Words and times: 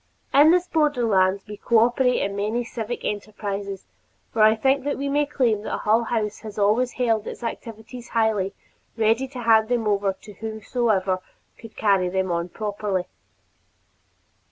In 0.33 0.49
this 0.49 0.67
borderland 0.67 1.41
we 1.47 1.57
cooperate 1.57 2.21
in 2.23 2.35
many 2.35 2.63
civic 2.63 3.05
enterprises 3.05 3.85
for 4.33 4.41
I 4.41 4.55
think 4.55 4.83
we 4.83 5.07
may 5.07 5.27
claim 5.27 5.61
that 5.61 5.77
Hull 5.77 6.05
House 6.05 6.39
has 6.39 6.57
always 6.57 6.93
held 6.93 7.27
its 7.27 7.43
activities 7.43 8.09
lightly, 8.15 8.55
ready 8.97 9.27
to 9.27 9.43
hand 9.43 9.69
them 9.69 9.87
over 9.87 10.13
to 10.13 10.33
whosoever 10.33 11.19
would 11.61 11.77
carry 11.77 12.09
them 12.09 12.31
on 12.31 12.49
properly. 12.49 13.05